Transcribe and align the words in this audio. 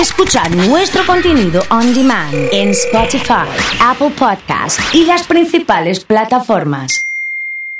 Escucha 0.00 0.46
nuestro 0.50 1.06
contenido 1.06 1.62
on 1.70 1.94
demand 1.94 2.34
en 2.52 2.68
Spotify, 2.70 3.48
Apple 3.80 4.10
Podcast 4.10 4.78
y 4.92 5.06
las 5.06 5.26
principales 5.26 6.04
plataformas. 6.04 7.06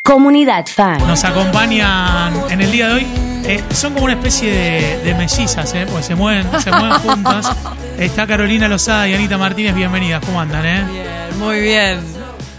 Comunidad 0.03 0.65
Fan. 0.67 1.07
Nos 1.07 1.25
acompañan 1.25 2.33
en 2.49 2.63
el 2.63 2.73
día 2.73 2.89
de 2.89 2.95
hoy. 2.95 3.07
Eh, 3.45 3.63
son 3.71 3.93
como 3.93 4.07
una 4.07 4.15
especie 4.15 4.51
de, 4.51 4.99
de 5.05 5.15
mellizas, 5.15 5.75
¿eh? 5.75 5.85
Porque 5.87 6.05
se 6.05 6.15
mueven, 6.15 6.47
se 6.61 6.71
mueven 6.71 6.99
juntas. 7.01 7.55
Está 7.98 8.27
Carolina 8.27 8.67
Lozada 8.67 9.07
y 9.09 9.14
Anita 9.14 9.37
Martínez. 9.37 9.75
Bienvenidas. 9.75 10.25
¿Cómo 10.25 10.41
andan, 10.41 10.64
eh? 10.64 10.85
Bien, 10.91 11.39
muy 11.39 11.61
bien. 11.61 12.16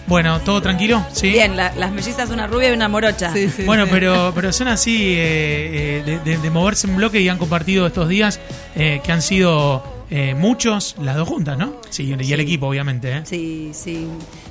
Bueno, 0.07 0.39
¿todo 0.39 0.61
tranquilo? 0.61 1.05
¿Sí? 1.11 1.29
Bien, 1.31 1.57
la- 1.57 1.73
las 1.75 1.91
mellizas, 1.91 2.29
una 2.29 2.47
rubia 2.47 2.69
y 2.69 2.73
una 2.73 2.87
morocha. 2.87 3.33
Sí, 3.33 3.49
sí, 3.49 3.63
Bueno, 3.63 3.83
sí. 3.85 3.89
pero, 3.93 4.31
pero 4.33 4.53
son 4.53 4.69
así 4.69 5.13
eh, 5.13 5.99
eh, 5.99 6.03
de, 6.05 6.19
de- 6.19 6.37
de 6.37 6.49
moverse 6.49 6.87
en 6.87 6.95
bloque 6.95 7.19
y 7.19 7.27
han 7.27 7.37
compartido 7.37 7.85
estos 7.87 8.07
días 8.07 8.39
eh, 8.75 9.01
que 9.03 9.11
han 9.11 9.21
sido 9.21 9.83
eh, 10.09 10.33
muchos, 10.35 10.95
las 11.01 11.17
dos 11.17 11.27
juntas, 11.27 11.57
¿no? 11.57 11.73
Sí, 11.89 12.03
y 12.03 12.13
el 12.13 12.23
Sí. 12.25 12.33
equipo, 12.33 12.67
obviamente. 12.67 13.11
¿eh? 13.17 13.21
Sí, 13.25 13.71
sí. 13.73 14.07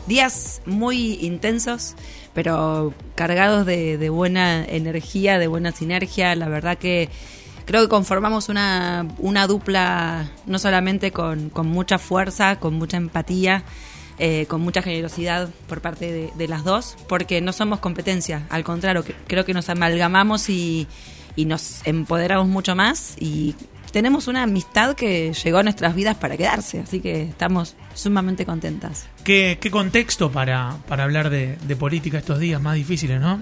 Días 0.06 0.60
muy 0.66 1.14
intensos, 1.22 1.94
pero 2.34 2.92
cargados 3.14 3.64
de, 3.64 3.96
de 3.96 4.10
buena 4.10 4.62
energía, 4.66 5.38
de 5.38 5.46
buena 5.46 5.72
sinergia. 5.72 6.34
La 6.36 6.48
verdad 6.48 6.76
que 6.76 7.08
creo 7.64 7.80
que 7.80 7.88
conformamos 7.88 8.50
una, 8.50 9.06
una 9.16 9.46
dupla 9.46 10.28
no 10.44 10.58
solamente 10.58 11.10
con, 11.12 11.48
con 11.48 11.66
mucha 11.68 11.98
fuerza, 11.98 12.56
con 12.56 12.74
mucha 12.74 12.98
empatía, 12.98 13.64
eh, 14.18 14.46
con 14.48 14.60
mucha 14.60 14.82
generosidad 14.82 15.48
por 15.68 15.80
parte 15.80 16.10
de, 16.12 16.30
de 16.36 16.48
las 16.48 16.64
dos, 16.64 16.96
porque 17.08 17.40
no 17.40 17.52
somos 17.52 17.80
competencia. 17.80 18.46
Al 18.50 18.64
contrario, 18.64 19.04
que- 19.04 19.14
creo 19.26 19.44
que 19.44 19.54
nos 19.54 19.68
amalgamamos 19.68 20.48
y, 20.48 20.86
y 21.36 21.44
nos 21.44 21.80
empoderamos 21.86 22.48
mucho 22.48 22.74
más 22.74 23.14
y 23.20 23.54
tenemos 23.92 24.26
una 24.28 24.42
amistad 24.42 24.94
que 24.94 25.32
llegó 25.32 25.58
a 25.58 25.62
nuestras 25.62 25.94
vidas 25.94 26.16
para 26.16 26.36
quedarse, 26.36 26.80
así 26.80 27.00
que 27.00 27.22
estamos 27.22 27.76
sumamente 27.94 28.44
contentas. 28.44 29.06
¿Qué, 29.24 29.56
qué 29.60 29.70
contexto 29.70 30.30
para, 30.30 30.76
para 30.88 31.04
hablar 31.04 31.30
de, 31.30 31.56
de 31.56 31.76
política 31.76 32.18
estos 32.18 32.38
días 32.38 32.60
más 32.60 32.74
difíciles, 32.74 33.20
no? 33.20 33.40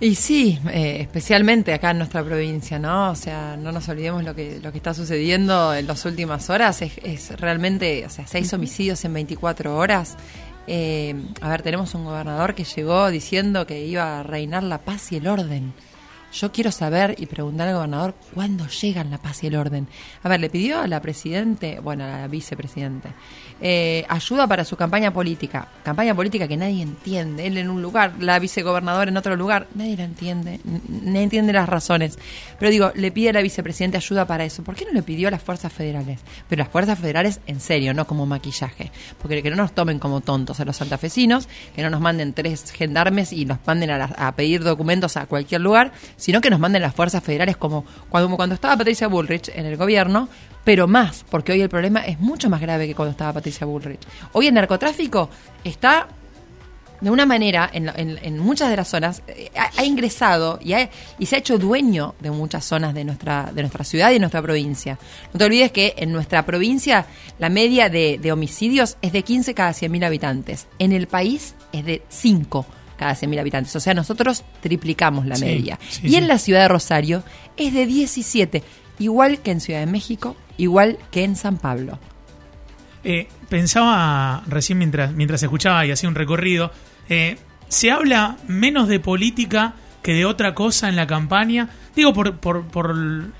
Y 0.00 0.16
sí, 0.16 0.58
eh, 0.70 0.98
especialmente 1.00 1.72
acá 1.72 1.92
en 1.92 1.98
nuestra 1.98 2.24
provincia, 2.24 2.78
¿no? 2.78 3.10
O 3.12 3.14
sea, 3.14 3.56
no 3.56 3.70
nos 3.70 3.88
olvidemos 3.88 4.24
lo 4.24 4.34
que, 4.34 4.58
lo 4.60 4.72
que 4.72 4.78
está 4.78 4.94
sucediendo 4.94 5.72
en 5.74 5.86
las 5.86 6.04
últimas 6.04 6.50
horas. 6.50 6.82
Es, 6.82 6.92
es 7.04 7.40
realmente, 7.40 8.04
o 8.04 8.10
sea, 8.10 8.26
seis 8.26 8.52
homicidios 8.52 9.04
en 9.04 9.14
24 9.14 9.76
horas. 9.76 10.16
Eh, 10.66 11.14
a 11.40 11.48
ver, 11.50 11.62
tenemos 11.62 11.94
un 11.94 12.04
gobernador 12.04 12.54
que 12.54 12.64
llegó 12.64 13.10
diciendo 13.10 13.66
que 13.66 13.84
iba 13.84 14.20
a 14.20 14.22
reinar 14.22 14.62
la 14.62 14.78
paz 14.78 15.12
y 15.12 15.16
el 15.16 15.26
orden. 15.26 15.72
Yo 16.32 16.50
quiero 16.50 16.72
saber 16.72 17.14
y 17.18 17.26
preguntar 17.26 17.68
al 17.68 17.74
gobernador 17.74 18.14
cuándo 18.34 18.66
llegan 18.66 19.10
la 19.10 19.18
paz 19.18 19.44
y 19.44 19.48
el 19.48 19.56
orden. 19.56 19.86
A 20.22 20.28
ver, 20.30 20.40
le 20.40 20.48
pidió 20.48 20.80
a 20.80 20.86
la 20.86 21.00
presidente, 21.02 21.78
bueno, 21.80 22.04
a 22.04 22.08
la 22.08 22.26
vicepresidente, 22.28 23.10
eh, 23.60 24.04
ayuda 24.08 24.46
para 24.46 24.64
su 24.64 24.76
campaña 24.76 25.12
política. 25.12 25.68
Campaña 25.84 26.14
política 26.14 26.48
que 26.48 26.56
nadie 26.56 26.82
entiende. 26.82 27.46
Él 27.46 27.58
en 27.58 27.68
un 27.68 27.82
lugar, 27.82 28.14
la 28.18 28.38
vicegobernadora 28.38 29.10
en 29.10 29.16
otro 29.16 29.36
lugar, 29.36 29.66
nadie 29.74 29.96
la 29.96 30.04
entiende, 30.04 30.58
nadie 30.88 31.22
entiende 31.24 31.52
las 31.52 31.68
razones. 31.68 32.18
Pero 32.58 32.70
digo, 32.70 32.92
le 32.94 33.10
pide 33.12 33.28
a 33.28 33.32
la 33.34 33.42
vicepresidente 33.42 33.98
ayuda 33.98 34.26
para 34.26 34.44
eso. 34.44 34.64
¿Por 34.64 34.74
qué 34.74 34.86
no 34.86 34.92
le 34.92 35.02
pidió 35.02 35.28
a 35.28 35.30
las 35.30 35.42
fuerzas 35.42 35.72
federales? 35.72 36.20
Pero 36.48 36.60
las 36.62 36.72
fuerzas 36.72 36.98
federales 36.98 37.40
en 37.46 37.60
serio, 37.60 37.92
no 37.92 38.06
como 38.06 38.24
maquillaje. 38.24 38.90
Porque 39.20 39.42
que 39.42 39.50
no 39.50 39.56
nos 39.56 39.72
tomen 39.74 39.98
como 39.98 40.22
tontos 40.22 40.60
a 40.60 40.64
los 40.64 40.76
santafesinos, 40.78 41.46
que 41.76 41.82
no 41.82 41.90
nos 41.90 42.00
manden 42.00 42.32
tres 42.32 42.70
gendarmes 42.72 43.32
y 43.34 43.44
nos 43.44 43.58
manden 43.66 43.90
a, 43.90 43.98
las- 43.98 44.12
a 44.18 44.32
pedir 44.34 44.64
documentos 44.64 45.16
a 45.18 45.26
cualquier 45.26 45.60
lugar, 45.60 45.92
sino 46.22 46.40
que 46.40 46.50
nos 46.50 46.60
manden 46.60 46.82
las 46.82 46.94
fuerzas 46.94 47.22
federales 47.24 47.56
como 47.56 47.84
cuando, 48.08 48.54
estaba 48.54 48.76
Patricia 48.76 49.08
Bullrich 49.08 49.48
en 49.54 49.66
el 49.66 49.76
gobierno, 49.76 50.28
pero 50.62 50.86
más, 50.86 51.24
porque 51.28 51.50
hoy 51.50 51.60
el 51.62 51.68
problema 51.68 52.00
es 52.06 52.20
mucho 52.20 52.48
más 52.48 52.60
grave 52.60 52.86
que 52.86 52.94
cuando 52.94 53.10
estaba 53.10 53.32
Patricia 53.32 53.66
Bullrich. 53.66 53.98
Hoy 54.32 54.46
el 54.46 54.54
narcotráfico 54.54 55.28
está 55.64 56.06
de 57.00 57.10
una 57.10 57.26
manera, 57.26 57.68
en, 57.72 57.90
en- 57.96 58.20
en 58.22 58.38
muchas 58.38 58.70
de 58.70 58.76
las 58.76 58.86
zonas, 58.86 59.22
eh, 59.26 59.50
ha, 59.76 59.84
ingresado 59.84 60.60
y, 60.62 60.74
ha- 60.74 60.88
y 61.18 61.26
se 61.26 61.34
ha 61.34 61.38
hecho 61.40 61.58
dueño 61.58 62.14
de 62.20 62.30
muchas 62.30 62.64
zonas 62.64 62.94
de 62.94 63.02
nuestra, 63.02 63.50
de 63.52 63.62
nuestra 63.62 63.82
ciudad 63.82 64.10
y 64.10 64.14
de 64.14 64.20
nuestra 64.20 64.40
provincia. 64.40 65.00
No 65.32 65.38
te 65.38 65.44
olvides 65.46 65.72
que 65.72 65.94
en 65.96 66.12
nuestra 66.12 66.46
provincia 66.46 67.06
la 67.40 67.48
media 67.48 67.88
de, 67.88 68.20
de 68.22 68.30
homicidios 68.30 68.98
es 69.02 69.10
de 69.12 69.24
15 69.24 69.52
cada 69.52 69.72
100.000 69.72 70.06
habitantes. 70.06 70.68
En 70.78 70.92
el 70.92 71.08
país 71.08 71.56
es 71.72 71.84
de 71.84 72.02
5 72.08 72.64
cada 73.02 73.14
100.000 73.14 73.40
habitantes. 73.40 73.74
O 73.76 73.80
sea, 73.80 73.94
nosotros 73.94 74.44
triplicamos 74.60 75.26
la 75.26 75.36
Sí, 75.36 75.44
media. 75.44 75.78
sí, 75.88 76.02
y 76.08 76.16
en 76.16 76.28
la 76.28 76.38
ciudad 76.38 76.62
de 76.62 76.68
Rosario 76.68 77.22
es 77.56 77.72
de 77.74 77.86
17, 77.86 78.62
igual 78.98 79.40
que 79.40 79.50
en 79.50 79.60
Ciudad 79.60 79.80
de 79.80 79.86
México, 79.86 80.36
igual 80.56 80.98
que 81.10 81.24
en 81.24 81.36
San 81.36 81.58
Pablo. 81.58 81.98
Eh, 83.04 83.26
pensaba 83.48 84.42
recién 84.46 84.78
mientras, 84.78 85.12
mientras 85.12 85.42
escuchaba 85.42 85.84
y 85.84 85.90
hacía 85.90 86.08
un 86.08 86.14
recorrido, 86.14 86.70
eh, 87.08 87.36
se 87.68 87.90
habla 87.90 88.36
menos 88.46 88.86
de 88.88 89.00
política 89.00 89.74
que 90.02 90.12
de 90.14 90.24
otra 90.24 90.54
cosa 90.54 90.88
en 90.88 90.96
la 90.96 91.06
campaña. 91.06 91.68
Digo, 91.96 92.12
por, 92.12 92.36
por, 92.38 92.64
por 92.66 92.94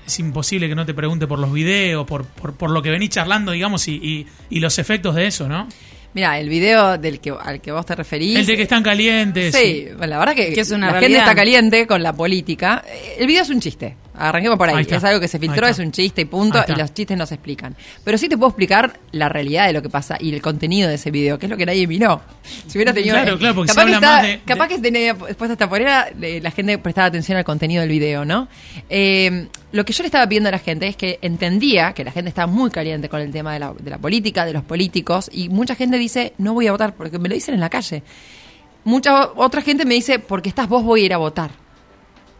es 0.05 0.19
imposible 0.19 0.67
que 0.69 0.75
no 0.75 0.85
te 0.85 0.93
pregunte 0.93 1.27
por 1.27 1.39
los 1.39 1.51
videos, 1.51 2.05
por, 2.05 2.25
por, 2.25 2.53
por 2.55 2.69
lo 2.71 2.81
que 2.81 2.89
venís 2.89 3.09
charlando, 3.09 3.51
digamos, 3.51 3.87
y, 3.87 3.93
y, 3.95 4.27
y 4.49 4.59
los 4.59 4.79
efectos 4.79 5.15
de 5.15 5.27
eso, 5.27 5.47
¿no? 5.47 5.67
Mira, 6.13 6.39
el 6.39 6.47
video 6.49 6.97
del 6.97 7.19
que, 7.19 7.31
al 7.31 7.59
que 7.61 7.71
vos 7.71 7.85
te 7.85 7.95
referís. 7.95 8.37
El 8.37 8.45
de 8.45 8.55
que 8.55 8.61
están 8.63 8.83
calientes. 8.83 9.55
Sí, 9.55 9.87
bueno, 9.97 10.07
la 10.11 10.19
verdad 10.19 10.35
que, 10.35 10.53
Que 10.53 10.61
es 10.61 10.71
una 10.71 10.87
la 10.87 10.91
realidad. 10.93 11.09
gente 11.09 11.19
está 11.19 11.35
caliente 11.35 11.87
con 11.87 12.03
la 12.03 12.13
política. 12.13 12.83
El 13.17 13.25
video 13.27 13.41
es 13.41 13.49
un 13.49 13.59
chiste. 13.59 13.95
Arranquemos 14.15 14.57
por 14.59 14.69
ahí. 14.69 14.75
Ahí 14.75 14.81
está. 14.83 14.97
Es 14.97 15.03
algo 15.03 15.19
que 15.19 15.27
se 15.27 15.39
filtró, 15.39 15.65
es 15.65 15.71
está. 15.71 15.83
un 15.83 15.91
chiste 15.91 16.21
y 16.21 16.25
punto. 16.25 16.59
Está. 16.59 16.71
Y 16.71 16.75
los 16.75 16.93
chistes 16.93 17.17
no 17.17 17.25
se 17.25 17.33
explican. 17.35 17.75
Pero 18.03 18.17
sí 18.17 18.29
te 18.29 18.37
puedo 18.37 18.49
explicar 18.49 18.99
la 19.11 19.27
realidad 19.27 19.65
de 19.67 19.73
lo 19.73 19.81
que 19.81 19.89
pasa 19.89 20.17
y 20.19 20.31
el 20.33 20.41
contenido 20.41 20.87
de 20.87 20.95
ese 20.95 21.09
video, 21.09 21.39
que 21.39 21.47
es 21.47 21.49
lo 21.49 21.57
que 21.57 21.65
nadie 21.65 21.87
miró. 21.87 22.21
Si 22.67 22.77
hubiera 22.77 22.93
tenido. 22.93 23.15
Claro, 23.15 23.39
claro, 23.39 23.55
porque 23.55 23.69
capaz 23.73 23.81
se 23.81 23.87
que 23.89 23.95
habla 23.95 24.07
está- 24.07 24.17
más 24.17 24.27
de- 24.27 24.41
Capaz 24.45 24.67
de- 24.67 24.75
que 24.75 24.81
tenía 24.81 25.15
puesta 25.15 25.53
esta 25.53 25.67
polera, 25.69 26.09
le- 26.19 26.41
la 26.41 26.51
gente 26.51 26.77
prestaba 26.77 27.07
atención 27.07 27.37
al 27.37 27.43
contenido 27.43 27.81
del 27.81 27.89
video, 27.89 28.23
¿no? 28.23 28.47
Eh, 28.89 29.47
lo 29.71 29.83
que 29.83 29.93
yo 29.93 30.03
le 30.03 30.07
estaba 30.07 30.27
pidiendo 30.27 30.49
a 30.49 30.51
la 30.51 30.59
gente 30.59 30.87
es 30.87 30.95
que 30.95 31.17
entendía 31.23 31.93
que 31.93 32.03
la 32.03 32.11
gente 32.11 32.29
está 32.29 32.45
muy 32.45 32.69
caliente 32.69 33.09
con 33.09 33.19
el 33.19 33.31
tema 33.31 33.53
de 33.53 33.59
la, 33.59 33.73
de 33.73 33.89
la 33.89 33.97
política, 33.97 34.45
de 34.45 34.53
los 34.53 34.63
políticos, 34.63 35.29
y 35.33 35.49
mucha 35.49 35.73
gente 35.73 35.97
dice, 35.97 36.33
no 36.37 36.53
voy 36.53 36.67
a 36.67 36.71
votar, 36.71 36.93
porque 36.93 37.17
me 37.17 37.29
lo 37.29 37.33
dicen 37.35 37.55
en 37.55 37.61
la 37.61 37.69
calle. 37.69 38.03
Mucha 38.83 39.29
otra 39.35 39.61
gente 39.61 39.85
me 39.85 39.95
dice, 39.95 40.19
porque 40.19 40.49
estás 40.49 40.67
vos 40.69 40.83
voy 40.83 41.01
a 41.01 41.05
ir 41.05 41.13
a 41.13 41.17
votar. 41.17 41.62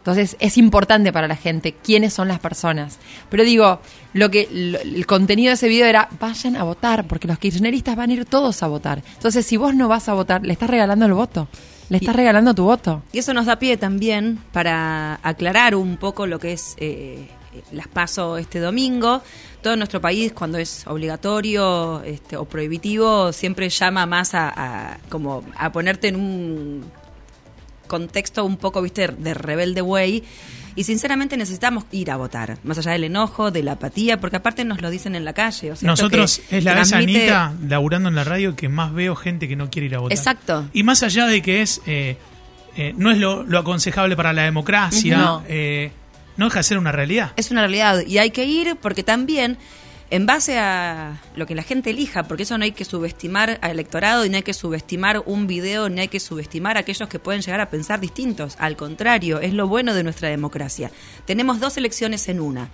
Entonces 0.04 0.36
es 0.38 0.58
importante 0.58 1.14
para 1.14 1.26
la 1.26 1.34
gente 1.34 1.72
quiénes 1.82 2.12
son 2.12 2.28
las 2.28 2.38
personas. 2.38 2.98
Pero 3.30 3.42
digo, 3.42 3.80
lo 4.12 4.30
que 4.30 4.46
lo- 4.52 4.78
el 4.78 5.06
contenido 5.06 5.48
de 5.48 5.54
ese 5.54 5.66
video 5.66 5.86
era 5.86 6.10
vayan 6.20 6.56
a 6.56 6.62
votar, 6.62 7.06
porque 7.06 7.26
los 7.26 7.38
kirchneristas 7.38 7.96
van 7.96 8.10
a 8.10 8.12
ir 8.12 8.24
todos 8.26 8.62
a 8.62 8.66
votar. 8.66 9.02
Entonces, 9.14 9.46
si 9.46 9.56
vos 9.56 9.74
no 9.74 9.88
vas 9.88 10.10
a 10.10 10.12
votar, 10.12 10.44
le 10.44 10.52
estás 10.52 10.68
regalando 10.68 11.06
el 11.06 11.14
voto. 11.14 11.48
Le 11.88 11.96
estás 11.96 12.14
Y- 12.14 12.18
regalando 12.18 12.54
tu 12.54 12.64
voto. 12.64 13.02
Y 13.12 13.18
eso 13.18 13.32
nos 13.32 13.46
da 13.46 13.58
pie 13.58 13.78
también 13.78 14.38
para 14.52 15.20
aclarar 15.22 15.74
un 15.74 15.96
poco 15.96 16.26
lo 16.26 16.38
que 16.38 16.52
es 16.52 16.74
eh, 16.78 17.26
las 17.72 17.88
paso 17.88 18.36
este 18.36 18.58
domingo. 18.60 19.22
Todo 19.62 19.74
nuestro 19.76 20.02
país, 20.02 20.32
cuando 20.34 20.58
es 20.58 20.86
obligatorio 20.86 22.02
este, 22.02 22.36
o 22.36 22.44
prohibitivo, 22.44 23.32
siempre 23.32 23.70
llama 23.70 24.04
más 24.04 24.34
a, 24.34 24.48
a- 24.54 24.98
como 25.08 25.42
a 25.56 25.72
ponerte 25.72 26.08
en 26.08 26.16
un 26.16 26.84
contexto 27.98 28.44
un 28.44 28.56
poco, 28.56 28.82
viste, 28.82 29.08
de 29.08 29.34
rebelde 29.34 29.82
way. 29.82 30.22
Y 30.76 30.82
sinceramente 30.82 31.36
necesitamos 31.36 31.84
ir 31.92 32.10
a 32.10 32.16
votar, 32.16 32.58
más 32.64 32.76
allá 32.78 32.90
del 32.92 33.04
enojo, 33.04 33.52
de 33.52 33.62
la 33.62 33.72
apatía, 33.72 34.18
porque 34.18 34.36
aparte 34.38 34.64
nos 34.64 34.82
lo 34.82 34.90
dicen 34.90 35.14
en 35.14 35.24
la 35.24 35.32
calle. 35.32 35.70
O 35.70 35.76
sea, 35.76 35.86
Nosotros 35.86 36.40
que 36.50 36.58
es 36.58 36.64
la 36.64 36.74
vez, 36.74 36.90
transmite- 36.90 37.30
Anita, 37.30 37.54
laburando 37.68 38.08
en 38.08 38.16
la 38.16 38.24
radio, 38.24 38.56
que 38.56 38.68
más 38.68 38.92
veo 38.92 39.14
gente 39.14 39.46
que 39.46 39.54
no 39.54 39.70
quiere 39.70 39.86
ir 39.86 39.94
a 39.94 40.00
votar. 40.00 40.18
Exacto. 40.18 40.68
Y 40.72 40.82
más 40.82 41.04
allá 41.04 41.26
de 41.26 41.42
que 41.42 41.62
es 41.62 41.80
eh, 41.86 42.16
eh, 42.76 42.92
no 42.96 43.12
es 43.12 43.18
lo, 43.18 43.44
lo 43.44 43.58
aconsejable 43.60 44.16
para 44.16 44.32
la 44.32 44.42
democracia, 44.42 45.16
No. 45.16 45.42
eh, 45.48 45.92
no 46.36 46.46
deja 46.46 46.58
de 46.58 46.64
ser 46.64 46.78
una 46.78 46.90
realidad. 46.90 47.30
Es 47.36 47.52
una 47.52 47.60
realidad 47.60 48.00
y 48.04 48.18
hay 48.18 48.30
que 48.32 48.44
ir 48.44 48.74
porque 48.82 49.04
también 49.04 49.56
en 50.10 50.26
base 50.26 50.58
a 50.58 51.20
lo 51.34 51.46
que 51.46 51.54
la 51.54 51.62
gente 51.62 51.90
elija, 51.90 52.24
porque 52.24 52.44
eso 52.44 52.56
no 52.58 52.64
hay 52.64 52.72
que 52.72 52.84
subestimar 52.84 53.58
al 53.62 53.70
electorado 53.70 54.24
y 54.24 54.28
no 54.28 54.36
hay 54.36 54.42
que 54.42 54.54
subestimar 54.54 55.22
un 55.26 55.46
video, 55.46 55.88
ni 55.88 56.02
hay 56.02 56.08
que 56.08 56.20
subestimar 56.20 56.76
a 56.76 56.80
aquellos 56.80 57.08
que 57.08 57.18
pueden 57.18 57.40
llegar 57.40 57.60
a 57.60 57.70
pensar 57.70 58.00
distintos. 58.00 58.56
Al 58.58 58.76
contrario, 58.76 59.40
es 59.40 59.52
lo 59.52 59.66
bueno 59.66 59.94
de 59.94 60.04
nuestra 60.04 60.28
democracia. 60.28 60.90
Tenemos 61.24 61.60
dos 61.60 61.76
elecciones 61.76 62.28
en 62.28 62.40
una. 62.40 62.70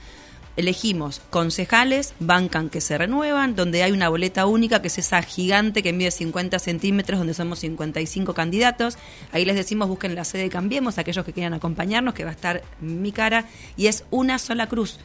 Elegimos 0.57 1.23
concejales, 1.31 2.13
bancan 2.19 2.69
que 2.69 2.81
se 2.81 2.99
renuevan, 2.99 3.55
donde 3.55 3.85
hay 3.85 3.93
una 3.93 4.09
boleta 4.09 4.47
única, 4.47 4.83
que 4.83 4.89
es 4.89 4.99
esa 4.99 5.23
gigante 5.23 5.83
que 5.83 5.93
mide 5.93 6.11
50 6.11 6.59
centímetros, 6.59 7.19
donde 7.19 7.35
somos 7.35 7.61
55 7.61 8.35
candidatos. 8.35 8.99
Ahí 9.33 9.45
les 9.45 9.55
decimos, 9.55 9.89
busquen 9.89 10.15
la 10.17 10.25
sede 10.25 10.51
Cambiemos, 10.51 10.99
aquellos 10.99 11.25
que 11.25 11.33
quieran 11.33 11.55
acompañarnos, 11.55 12.15
que 12.15 12.25
va 12.25 12.31
a 12.31 12.35
estar 12.35 12.63
mi 12.81 13.13
cara, 13.13 13.47
y 13.77 13.87
es 13.87 14.05
una 14.11 14.39
sola 14.39 14.69
cruz. 14.69 14.99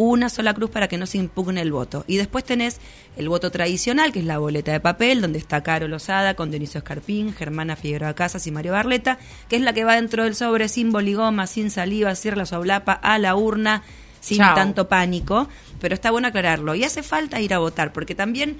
Una 0.00 0.28
sola 0.28 0.54
cruz 0.54 0.70
para 0.70 0.86
que 0.86 0.96
no 0.96 1.06
se 1.06 1.18
impugne 1.18 1.60
el 1.60 1.72
voto. 1.72 2.04
Y 2.06 2.18
después 2.18 2.44
tenés 2.44 2.78
el 3.16 3.28
voto 3.28 3.50
tradicional, 3.50 4.12
que 4.12 4.20
es 4.20 4.24
la 4.24 4.38
boleta 4.38 4.70
de 4.70 4.78
papel, 4.78 5.20
donde 5.20 5.40
está 5.40 5.64
Caro 5.64 5.88
Lozada, 5.88 6.34
con 6.34 6.52
Dionisio 6.52 6.78
Escarpín, 6.78 7.34
Germana 7.34 7.74
Figueroa 7.74 8.14
Casas 8.14 8.46
y 8.46 8.52
Mario 8.52 8.74
Barleta, 8.74 9.18
que 9.48 9.56
es 9.56 9.62
la 9.62 9.72
que 9.72 9.82
va 9.82 9.96
dentro 9.96 10.22
del 10.22 10.36
sobre 10.36 10.68
sin 10.68 10.92
boligoma, 10.92 11.48
sin 11.48 11.72
saliva, 11.72 12.14
cierra 12.14 12.36
la 12.36 12.46
soblapa, 12.46 12.92
a 12.92 13.18
la 13.18 13.34
urna 13.34 13.82
sin 14.20 14.38
Chao. 14.38 14.54
tanto 14.54 14.86
pánico, 14.86 15.48
pero 15.80 15.94
está 15.94 16.12
bueno 16.12 16.28
aclararlo. 16.28 16.76
Y 16.76 16.84
hace 16.84 17.02
falta 17.02 17.40
ir 17.40 17.52
a 17.52 17.58
votar, 17.58 17.92
porque 17.92 18.14
también 18.14 18.58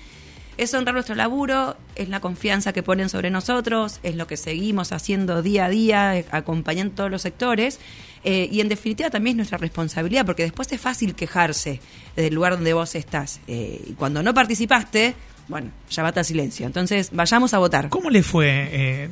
es 0.57 0.75
honrar 0.75 0.95
nuestro 0.95 1.15
laburo, 1.15 1.77
es 1.95 2.09
la 2.09 2.19
confianza 2.19 2.73
que 2.73 2.83
ponen 2.83 3.09
sobre 3.09 3.31
nosotros, 3.31 4.01
es 4.03 4.17
lo 4.17 4.27
que 4.27 4.37
seguimos 4.37 4.91
haciendo 4.91 5.41
día 5.41 5.67
a 5.67 5.69
día, 5.69 6.25
acompañando 6.33 6.97
todos 6.97 7.13
los 7.13 7.23
sectores. 7.23 7.79
Eh, 8.25 8.49
y 8.51 8.61
en 8.61 8.69
definitiva 8.69 9.11
también 9.11 9.35
es 9.35 9.37
nuestra 9.39 9.59
responsabilidad, 9.59 10.27
porque 10.27 10.43
después 10.43 10.71
es 10.73 10.81
fácil 10.81 11.15
quejarse 11.15 11.81
del 12.17 12.35
lugar 12.35 12.55
donde 12.55 12.73
vos 12.73 12.95
estás. 12.95 13.41
Eh, 13.47 13.81
y 13.89 13.93
cuando 13.93 14.23
no 14.23 14.35
participaste, 14.35 15.15
bueno, 15.49 15.71
ya 15.91 16.03
bata 16.03 16.21
el 16.21 16.27
silencio. 16.27 16.67
Entonces, 16.67 17.11
vayamos 17.13 17.55
a 17.55 17.59
votar. 17.59 17.89
¿Cómo 17.89 18.11
le 18.11 18.23
fue 18.23 18.69
eh, 18.71 19.09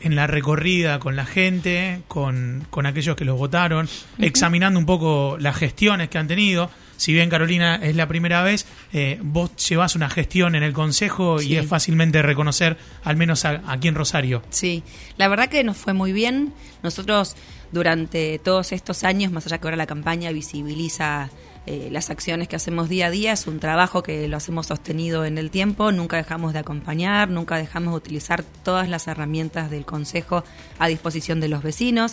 en 0.00 0.16
la 0.16 0.26
recorrida 0.26 0.98
con 0.98 1.16
la 1.16 1.26
gente, 1.26 2.02
con, 2.08 2.66
con 2.70 2.86
aquellos 2.86 3.16
que 3.16 3.24
los 3.24 3.38
votaron, 3.38 3.88
examinando 4.18 4.78
un 4.78 4.86
poco 4.86 5.36
las 5.38 5.56
gestiones 5.56 6.08
que 6.08 6.18
han 6.18 6.28
tenido? 6.28 6.70
Si 6.96 7.12
bien 7.12 7.28
Carolina 7.30 7.76
es 7.76 7.94
la 7.96 8.08
primera 8.08 8.42
vez, 8.42 8.66
eh, 8.92 9.18
vos 9.22 9.50
llevas 9.68 9.94
una 9.96 10.08
gestión 10.08 10.54
en 10.54 10.62
el 10.62 10.72
Consejo 10.72 11.40
y 11.42 11.56
es 11.56 11.66
fácilmente 11.66 12.22
reconocer, 12.22 12.76
al 13.04 13.16
menos 13.16 13.44
a- 13.44 13.62
aquí 13.66 13.88
en 13.88 13.94
Rosario. 13.94 14.42
Sí, 14.50 14.82
la 15.16 15.28
verdad 15.28 15.48
que 15.48 15.62
nos 15.64 15.76
fue 15.76 15.92
muy 15.92 16.12
bien. 16.12 16.52
Nosotros 16.82 17.36
durante 17.72 18.38
todos 18.38 18.72
estos 18.72 19.04
años, 19.04 19.32
más 19.32 19.46
allá 19.46 19.58
que 19.58 19.66
ahora 19.66 19.76
la 19.76 19.86
campaña 19.86 20.30
visibiliza 20.32 21.30
eh, 21.68 21.88
las 21.90 22.10
acciones 22.10 22.46
que 22.46 22.54
hacemos 22.54 22.88
día 22.88 23.06
a 23.06 23.10
día, 23.10 23.32
es 23.32 23.48
un 23.48 23.58
trabajo 23.58 24.00
que 24.04 24.28
lo 24.28 24.36
hacemos 24.36 24.68
sostenido 24.68 25.24
en 25.24 25.36
el 25.36 25.50
tiempo, 25.50 25.90
nunca 25.90 26.16
dejamos 26.16 26.52
de 26.52 26.60
acompañar, 26.60 27.28
nunca 27.28 27.56
dejamos 27.56 27.92
de 27.92 27.96
utilizar 27.96 28.44
todas 28.62 28.88
las 28.88 29.08
herramientas 29.08 29.68
del 29.68 29.84
Consejo 29.84 30.44
a 30.78 30.86
disposición 30.86 31.40
de 31.40 31.48
los 31.48 31.64
vecinos. 31.64 32.12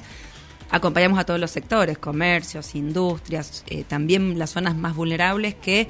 Acompañamos 0.74 1.20
a 1.20 1.24
todos 1.24 1.40
los 1.40 1.52
sectores, 1.52 2.00
comercios, 2.00 2.74
industrias, 2.74 3.64
eh, 3.68 3.84
también 3.88 4.40
las 4.40 4.50
zonas 4.50 4.76
más 4.76 4.96
vulnerables 4.96 5.54
que 5.54 5.88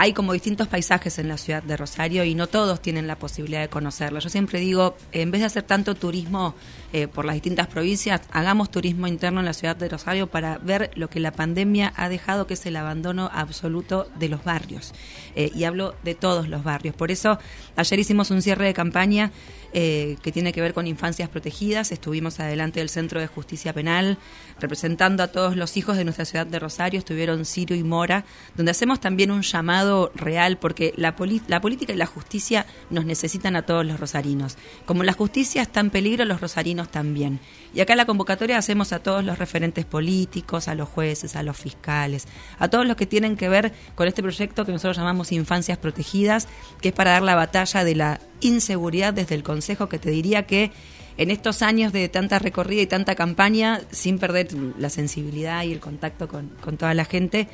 hay 0.00 0.12
como 0.12 0.32
distintos 0.32 0.68
paisajes 0.68 1.18
en 1.18 1.26
la 1.26 1.36
ciudad 1.36 1.60
de 1.60 1.76
Rosario 1.76 2.22
y 2.22 2.36
no 2.36 2.46
todos 2.46 2.80
tienen 2.80 3.08
la 3.08 3.18
posibilidad 3.18 3.62
de 3.62 3.68
conocerlo. 3.68 4.20
Yo 4.20 4.28
siempre 4.28 4.60
digo, 4.60 4.96
en 5.10 5.32
vez 5.32 5.40
de 5.40 5.46
hacer 5.46 5.64
tanto 5.64 5.96
turismo 5.96 6.54
eh, 6.92 7.08
por 7.08 7.24
las 7.24 7.34
distintas 7.34 7.66
provincias, 7.66 8.20
hagamos 8.30 8.70
turismo 8.70 9.08
interno 9.08 9.40
en 9.40 9.46
la 9.46 9.54
ciudad 9.54 9.74
de 9.74 9.88
Rosario 9.88 10.28
para 10.28 10.58
ver 10.58 10.92
lo 10.94 11.10
que 11.10 11.18
la 11.18 11.32
pandemia 11.32 11.92
ha 11.96 12.08
dejado, 12.08 12.46
que 12.46 12.54
es 12.54 12.64
el 12.64 12.76
abandono 12.76 13.28
absoluto 13.32 14.08
de 14.20 14.28
los 14.28 14.44
barrios. 14.44 14.94
Eh, 15.34 15.50
y 15.52 15.64
hablo 15.64 15.96
de 16.04 16.14
todos 16.14 16.48
los 16.48 16.62
barrios. 16.62 16.94
Por 16.94 17.10
eso, 17.10 17.40
ayer 17.74 17.98
hicimos 17.98 18.30
un 18.30 18.40
cierre 18.40 18.66
de 18.66 18.74
campaña 18.74 19.32
eh, 19.72 20.16
que 20.22 20.32
tiene 20.32 20.52
que 20.52 20.60
ver 20.60 20.74
con 20.74 20.86
infancias 20.86 21.28
protegidas. 21.28 21.90
Estuvimos 21.90 22.38
adelante 22.38 22.78
del 22.78 22.88
Centro 22.88 23.20
de 23.20 23.26
Justicia 23.26 23.72
Penal, 23.72 24.16
representando 24.60 25.24
a 25.24 25.26
todos 25.28 25.56
los 25.56 25.76
hijos 25.76 25.96
de 25.96 26.04
nuestra 26.04 26.24
ciudad 26.24 26.46
de 26.46 26.58
Rosario. 26.58 26.98
Estuvieron 26.98 27.44
Ciro 27.44 27.74
y 27.74 27.82
Mora, 27.82 28.24
donde 28.56 28.70
hacemos 28.70 29.00
también 29.00 29.30
un 29.30 29.42
llamado 29.42 29.87
real, 30.14 30.58
porque 30.58 30.92
la, 30.96 31.14
la 31.46 31.60
política 31.60 31.92
y 31.92 31.96
la 31.96 32.06
justicia 32.06 32.66
nos 32.90 33.04
necesitan 33.04 33.56
a 33.56 33.62
todos 33.62 33.84
los 33.84 34.00
rosarinos. 34.00 34.56
Como 34.86 35.02
la 35.02 35.12
justicia 35.12 35.62
está 35.62 35.80
en 35.80 35.90
peligro, 35.90 36.24
los 36.24 36.40
rosarinos 36.40 36.90
también. 36.90 37.40
Y 37.74 37.80
acá 37.80 37.92
en 37.92 37.98
la 37.98 38.06
convocatoria 38.06 38.58
hacemos 38.58 38.92
a 38.92 39.00
todos 39.00 39.24
los 39.24 39.38
referentes 39.38 39.84
políticos, 39.84 40.68
a 40.68 40.74
los 40.74 40.88
jueces, 40.88 41.36
a 41.36 41.42
los 41.42 41.56
fiscales, 41.56 42.26
a 42.58 42.68
todos 42.68 42.86
los 42.86 42.96
que 42.96 43.06
tienen 43.06 43.36
que 43.36 43.48
ver 43.48 43.72
con 43.94 44.08
este 44.08 44.22
proyecto 44.22 44.64
que 44.64 44.72
nosotros 44.72 44.96
llamamos 44.96 45.32
Infancias 45.32 45.78
Protegidas, 45.78 46.48
que 46.80 46.88
es 46.88 46.94
para 46.94 47.12
dar 47.12 47.22
la 47.22 47.34
batalla 47.34 47.84
de 47.84 47.94
la 47.94 48.20
inseguridad 48.40 49.12
desde 49.12 49.34
el 49.34 49.42
Consejo, 49.42 49.88
que 49.88 49.98
te 49.98 50.10
diría 50.10 50.46
que 50.46 50.72
en 51.18 51.30
estos 51.30 51.62
años 51.62 51.92
de 51.92 52.08
tanta 52.08 52.38
recorrida 52.38 52.82
y 52.82 52.86
tanta 52.86 53.14
campaña, 53.16 53.80
sin 53.90 54.18
perder 54.18 54.48
la 54.78 54.88
sensibilidad 54.88 55.64
y 55.64 55.72
el 55.72 55.80
contacto 55.80 56.28
con, 56.28 56.48
con 56.60 56.76
toda 56.76 56.94
la 56.94 57.04
gente, 57.04 57.48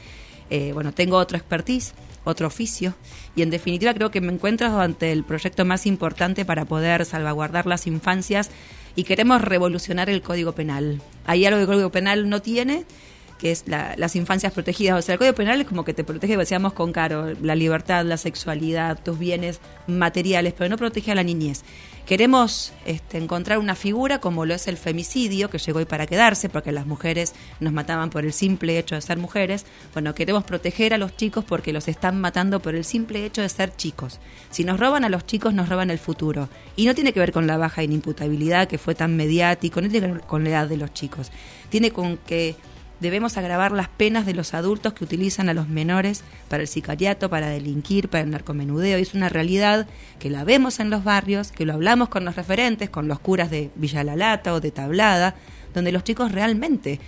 eh, 0.50 0.72
bueno, 0.72 0.92
tengo 0.92 1.16
otro 1.16 1.36
expertise, 1.36 1.94
otro 2.24 2.46
oficio, 2.46 2.94
y 3.36 3.42
en 3.42 3.50
definitiva 3.50 3.94
creo 3.94 4.10
que 4.10 4.20
me 4.20 4.32
encuentro 4.32 4.80
ante 4.80 5.12
el 5.12 5.24
proyecto 5.24 5.64
más 5.64 5.86
importante 5.86 6.44
para 6.44 6.64
poder 6.64 7.04
salvaguardar 7.04 7.66
las 7.66 7.86
infancias 7.86 8.50
y 8.96 9.04
queremos 9.04 9.42
revolucionar 9.42 10.08
el 10.08 10.22
Código 10.22 10.52
Penal. 10.52 11.00
Hay 11.26 11.44
algo 11.44 11.58
que 11.58 11.62
el 11.62 11.68
Código 11.68 11.90
Penal 11.90 12.28
no 12.28 12.40
tiene, 12.42 12.84
que 13.38 13.50
es 13.50 13.64
la- 13.66 13.94
las 13.96 14.16
infancias 14.16 14.52
protegidas. 14.52 14.98
O 14.98 15.02
sea, 15.02 15.14
el 15.14 15.18
Código 15.18 15.34
Penal 15.34 15.60
es 15.60 15.66
como 15.66 15.84
que 15.84 15.94
te 15.94 16.04
protege, 16.04 16.36
decíamos 16.36 16.72
con 16.72 16.92
Caro, 16.92 17.32
la 17.42 17.54
libertad, 17.54 18.04
la 18.04 18.16
sexualidad, 18.16 18.98
tus 19.02 19.18
bienes 19.18 19.60
materiales, 19.86 20.54
pero 20.56 20.70
no 20.70 20.76
protege 20.76 21.12
a 21.12 21.14
la 21.14 21.22
niñez. 21.22 21.62
Queremos 22.06 22.74
este, 22.84 23.16
encontrar 23.16 23.58
una 23.58 23.74
figura 23.74 24.18
como 24.20 24.44
lo 24.44 24.52
es 24.52 24.68
el 24.68 24.76
femicidio, 24.76 25.48
que 25.48 25.56
llegó 25.56 25.78
hoy 25.78 25.86
para 25.86 26.06
quedarse, 26.06 26.50
porque 26.50 26.70
las 26.70 26.84
mujeres 26.86 27.32
nos 27.60 27.72
mataban 27.72 28.10
por 28.10 28.26
el 28.26 28.34
simple 28.34 28.78
hecho 28.78 28.94
de 28.94 29.00
ser 29.00 29.16
mujeres. 29.16 29.64
Bueno, 29.94 30.14
queremos 30.14 30.44
proteger 30.44 30.92
a 30.92 30.98
los 30.98 31.16
chicos 31.16 31.44
porque 31.46 31.72
los 31.72 31.88
están 31.88 32.20
matando 32.20 32.60
por 32.60 32.74
el 32.74 32.84
simple 32.84 33.24
hecho 33.24 33.40
de 33.40 33.48
ser 33.48 33.74
chicos. 33.74 34.20
Si 34.50 34.64
nos 34.64 34.78
roban 34.78 35.04
a 35.04 35.08
los 35.08 35.24
chicos, 35.24 35.54
nos 35.54 35.70
roban 35.70 35.90
el 35.90 35.98
futuro. 35.98 36.50
Y 36.76 36.84
no 36.84 36.94
tiene 36.94 37.14
que 37.14 37.20
ver 37.20 37.32
con 37.32 37.46
la 37.46 37.56
baja 37.56 37.82
inimputabilidad 37.82 38.68
que 38.68 38.76
fue 38.76 38.94
tan 38.94 39.16
mediático, 39.16 39.80
no 39.80 39.88
tiene 39.88 40.06
que 40.06 40.12
ver 40.12 40.22
con 40.24 40.44
la 40.44 40.50
edad 40.50 40.68
de 40.68 40.76
los 40.76 40.92
chicos. 40.92 41.32
Tiene 41.70 41.90
con 41.90 42.18
que 42.18 42.54
debemos 43.00 43.36
agravar 43.36 43.72
las 43.72 43.88
penas 43.88 44.26
de 44.26 44.34
los 44.34 44.54
adultos 44.54 44.92
que 44.92 45.04
utilizan 45.04 45.48
a 45.48 45.54
los 45.54 45.68
menores 45.68 46.24
para 46.48 46.62
el 46.62 46.68
sicariato, 46.68 47.28
para 47.28 47.48
delinquir, 47.48 48.08
para 48.08 48.24
el 48.24 48.30
narcomenudeo. 48.30 48.98
Y 48.98 49.02
es 49.02 49.14
una 49.14 49.28
realidad 49.28 49.86
que 50.18 50.30
la 50.30 50.44
vemos 50.44 50.80
en 50.80 50.90
los 50.90 51.04
barrios, 51.04 51.52
que 51.52 51.66
lo 51.66 51.74
hablamos 51.74 52.08
con 52.08 52.24
los 52.24 52.36
referentes, 52.36 52.90
con 52.90 53.08
los 53.08 53.18
curas 53.20 53.50
de 53.50 53.70
Villa 53.74 54.04
La 54.04 54.16
Lata 54.16 54.54
o 54.54 54.60
de 54.60 54.70
Tablada, 54.70 55.34
donde 55.74 55.92
los 55.92 56.04
chicos 56.04 56.32
realmente 56.32 57.00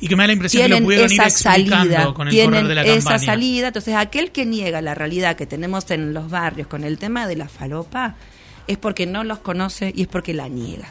Y 0.00 0.08
que 0.08 0.16
me 0.16 0.22
da 0.24 0.28
la 0.28 0.32
impresión 0.32 0.62
que 0.62 0.68
lo 0.68 0.76
tienen 0.76 0.84
pudieron 0.84 1.12
ir 1.12 1.20
esa 1.20 1.26
explicando 1.28 1.76
salida, 1.76 2.14
con 2.14 2.28
el 2.28 2.32
tienen 2.34 2.68
de 2.68 2.74
la 2.74 2.82
esa 2.82 3.10
campaña. 3.10 3.18
salida. 3.18 3.66
Entonces, 3.68 3.94
aquel 3.94 4.32
que 4.32 4.46
niega 4.46 4.80
la 4.82 4.94
realidad 4.94 5.36
que 5.36 5.46
tenemos 5.46 5.90
en 5.90 6.12
los 6.12 6.30
barrios 6.30 6.66
con 6.66 6.84
el 6.84 6.98
tema 6.98 7.26
de 7.26 7.36
la 7.36 7.48
falopa 7.48 8.16
es 8.66 8.78
porque 8.78 9.06
no 9.06 9.22
los 9.24 9.38
conoce 9.38 9.92
y 9.94 10.02
es 10.02 10.08
porque 10.08 10.34
la 10.34 10.48
niega. 10.48 10.88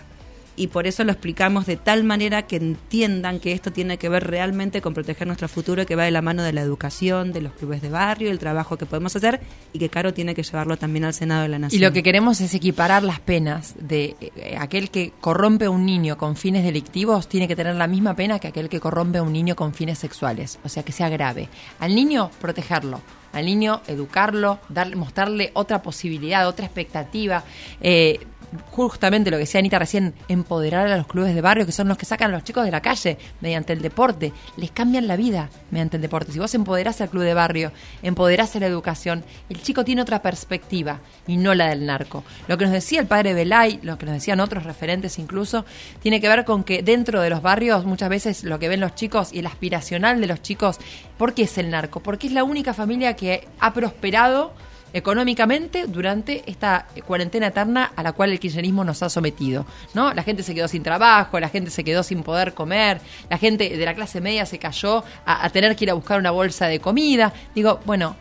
Y 0.56 0.68
por 0.68 0.88
eso 0.88 1.04
lo 1.04 1.12
explicamos 1.12 1.66
de 1.66 1.76
tal 1.76 2.04
manera 2.04 2.44
que 2.44 2.56
entiendan 2.56 3.40
que 3.40 3.52
esto 3.52 3.72
tiene 3.72 3.98
que 3.98 4.10
ver 4.10 4.26
realmente 4.28 4.82
con 4.82 4.94
proteger 4.94 5.28
nuestro 5.28 5.48
futuro 5.48 5.86
que 5.86 5.96
va 5.96 6.04
de 6.04 6.12
la 6.12 6.22
mano 6.22 6.44
de 6.44 6.54
la 6.54 6.62
educación, 6.62 7.34
de 7.34 7.42
los 7.42 7.54
clubes 7.54 7.82
de 7.82 7.90
barrio, 7.90 8.32
el 8.32 8.40
trabajo 8.40 8.78
que 8.78 8.86
podemos 8.86 9.16
hacer 9.16 9.42
y 9.74 9.80
que 9.80 9.90
Caro 9.90 10.14
tiene 10.14 10.34
que 10.34 10.44
llevarlo 10.44 10.78
también 10.78 11.06
al 11.06 11.14
Senado 11.14 11.44
de 11.44 11.50
la 11.50 11.60
Nación. 11.60 11.82
Y 11.82 11.84
lo 11.84 11.92
que 11.92 12.04
queremos 12.04 12.40
es 12.42 12.54
equiparar 12.54 13.04
las 13.04 13.20
penas 13.20 13.76
de 13.80 14.16
eh, 14.22 14.56
aquel 14.60 14.90
que 14.90 15.12
corrompe 15.20 15.66
a 15.66 15.70
un 15.70 15.86
niño 15.86 16.18
con 16.18 16.36
fines 16.36 16.64
delictivos, 16.64 17.28
tiene 17.28 17.48
que 17.48 17.56
tener 17.56 17.76
la 17.76 17.88
misma 17.88 18.16
pena 18.16 18.40
que 18.40 18.48
aquel 18.48 18.70
que 18.70 18.80
corrompe 18.80 19.18
a 19.18 19.24
un 19.24 19.34
niño 19.34 19.56
con 19.56 19.74
fines 19.74 20.00
sexuales, 20.00 20.60
o 20.64 20.70
sea, 20.70 20.84
que 20.84 20.92
sea 20.92 21.10
grave. 21.10 21.50
Al 21.80 21.94
niño, 21.94 22.32
protegerlo. 22.40 23.02
Al 23.34 23.46
niño, 23.46 23.82
educarlo, 23.88 24.60
darle, 24.70 24.96
mostrarle 24.96 25.52
otra 25.56 25.82
posibilidad, 25.82 26.48
otra 26.48 26.66
expectativa. 26.66 27.44
Eh, 27.82 28.26
justamente 28.72 29.32
lo 29.32 29.38
que 29.38 29.42
decía 29.42 29.60
Anita 29.60 29.80
recién, 29.80 30.14
empoderar 30.28 30.88
a 30.88 30.98
los 30.98 31.08
clubes 31.08 31.36
de 31.36 31.42
barrio, 31.42 31.66
que 31.66 31.72
son 31.72 31.88
los 31.88 31.98
que 31.98 32.06
sacan 32.06 32.32
a 32.32 32.34
los 32.34 32.44
chicos 32.44 32.66
de 32.66 32.72
la 32.72 32.82
calle 32.82 33.18
mediante 33.42 33.74
el 33.74 33.82
deporte. 33.82 34.34
Les 34.58 34.72
cambian 34.72 35.08
la 35.08 35.16
vida 35.16 35.50
mediante 35.72 35.98
el 35.98 36.02
deporte. 36.02 36.32
Si 36.32 36.40
vos 36.40 36.54
empoderás 36.56 37.02
al 37.02 37.10
club 37.10 37.24
de 37.24 37.34
barrio, 37.34 37.72
empoderás 38.02 38.56
a 38.56 38.60
la 38.60 38.68
educación, 38.68 39.24
el 39.50 39.62
chico 39.62 39.84
tiene 39.84 40.02
otra 40.02 40.22
perspectiva 40.22 41.00
y 41.28 41.38
no 41.38 41.54
la 41.54 41.70
del 41.70 41.86
narco. 41.86 42.24
Lo 42.48 42.58
que 42.58 42.66
nos 42.66 42.74
decía 42.74 43.00
el 43.00 43.08
padre 43.08 43.34
Belay, 43.34 43.80
lo 43.82 43.98
que 43.98 44.06
nos 44.06 44.16
decían 44.16 44.40
otros 44.40 44.64
referentes 44.64 45.20
incluso, 45.20 45.66
tiene 46.02 46.22
que 46.22 46.28
ver 46.28 46.46
con 46.46 46.64
que 46.64 46.84
dentro 46.84 47.22
de 47.22 47.30
los 47.30 47.42
barrios 47.42 47.86
muchas 47.86 48.10
veces 48.10 48.44
lo 48.44 48.60
que 48.60 48.68
ven 48.68 48.80
los 48.80 48.96
chicos 48.96 49.34
y 49.34 49.40
el 49.40 49.48
aspiracional 49.48 50.22
de 50.22 50.28
los 50.28 50.42
chicos, 50.42 50.78
¿por 51.18 51.34
qué 51.34 51.44
es 51.44 51.58
el 51.58 51.70
narco? 51.70 52.00
Porque 52.00 52.28
es 52.28 52.34
la 52.34 52.44
única 52.44 52.74
familia 52.74 53.16
que 53.16 53.48
ha 53.60 53.74
prosperado 53.74 54.54
económicamente 54.96 55.88
durante 55.88 56.50
esta 56.50 56.88
cuarentena 57.06 57.48
eterna 57.48 57.92
a 57.98 58.02
la 58.02 58.14
cual 58.14 58.32
el 58.32 58.40
kirchnerismo 58.40 58.86
nos 58.86 59.04
ha 59.04 59.10
sometido, 59.10 59.66
¿no? 59.94 60.14
La 60.14 60.24
gente 60.24 60.42
se 60.42 60.56
quedó 60.56 60.70
sin 60.70 60.84
trabajo, 60.84 61.38
la 61.38 61.50
gente 61.50 61.70
se 61.70 61.84
quedó 61.84 62.02
sin 62.02 62.24
poder 62.24 62.54
comer, 62.54 63.02
la 63.30 63.38
gente 63.38 63.76
de 63.78 63.86
la 63.86 63.94
clase 63.94 64.22
media 64.22 64.46
se 64.46 64.58
cayó 64.58 65.04
a, 65.26 65.50
tener 65.50 65.76
que 65.76 65.84
ir 65.84 65.92
a 65.92 65.96
buscar 65.96 66.18
una 66.18 66.32
bolsa 66.32 66.68
de 66.68 66.80
comida. 66.80 67.34
Digo, 67.54 67.82
bueno, 67.86 68.16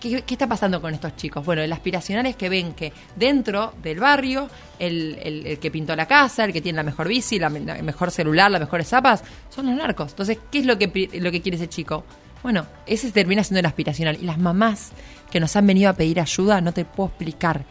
¿Qué, 0.00 0.22
está 0.28 0.46
pasando 0.46 0.80
con 0.80 0.94
estos 0.94 1.16
chicos? 1.16 1.44
Bueno, 1.44 1.60
el 1.62 1.72
aspiracional 1.72 2.24
es 2.26 2.36
que 2.36 2.48
ven 2.48 2.72
que 2.74 2.92
dentro 3.16 3.74
del 3.82 3.98
barrio, 3.98 4.48
el, 4.78 5.58
que 5.60 5.70
pintó 5.72 5.96
la 5.96 6.06
casa, 6.06 6.44
el 6.44 6.52
que 6.52 6.60
tiene 6.60 6.76
la 6.76 6.84
mejor 6.84 7.08
bici, 7.08 7.36
la, 7.40 7.48
me- 7.48 7.58
la 7.58 7.82
mejor 7.82 8.12
celular, 8.12 8.48
las 8.48 8.60
mejores 8.60 8.86
zapas, 8.86 9.24
son 9.48 9.66
los 9.66 9.74
narcos. 9.74 10.10
Entonces, 10.12 10.38
¿qué 10.52 10.60
es 10.60 10.66
lo 10.66 10.78
que, 10.78 10.86
lo 11.14 11.32
que 11.32 11.42
quiere 11.42 11.56
ese 11.56 11.68
chico? 11.68 12.04
Bueno, 12.44 12.66
ese 12.86 13.10
termina 13.10 13.42
siendo 13.42 13.58
el 13.58 13.66
aspiracional. 13.66 14.16
Y 14.20 14.24
las 14.24 14.38
mamás 14.38 14.92
que 15.30 15.40
nos 15.40 15.56
han 15.56 15.66
venido 15.66 15.90
a 15.90 15.94
pedir 15.94 16.20
ayuda, 16.20 16.60
no 16.60 16.72
te 16.72 16.84
puedo 16.84 17.08
explicar. 17.08 17.64